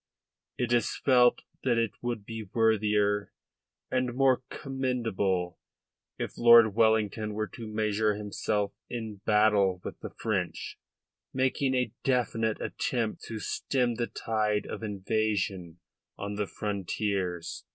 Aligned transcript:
It 0.57 0.73
is 0.73 0.97
felt 0.97 1.43
that 1.63 1.77
it 1.77 1.91
would 2.01 2.25
be 2.25 2.49
worthier 2.55 3.31
and 3.91 4.15
more 4.15 4.41
commendable 4.49 5.59
if 6.17 6.39
Lord 6.39 6.73
Wellington 6.73 7.35
were 7.35 7.45
to 7.49 7.67
measure 7.67 8.15
himself 8.15 8.73
in 8.89 9.17
battle 9.25 9.79
with 9.83 9.99
the 9.99 10.09
French, 10.09 10.79
making 11.35 11.75
a 11.75 11.93
definite 12.03 12.59
attempt 12.59 13.21
to 13.25 13.37
stem 13.37 13.93
the 13.93 14.07
tide 14.07 14.65
of 14.65 14.81
invasion 14.81 15.77
on 16.17 16.33
the 16.33 16.47
frontiers." 16.47 17.63